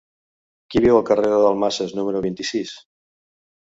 Qui 0.75 0.81
viu 0.85 0.95
al 1.01 1.05
carrer 1.11 1.31
de 1.35 1.39
Dalmases 1.45 1.97
número 2.01 2.27
vint-i-sis? 2.29 2.77